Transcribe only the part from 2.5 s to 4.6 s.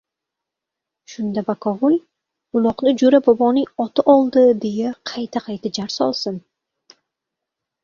uloqni Jo‘ra boboning oti oldi,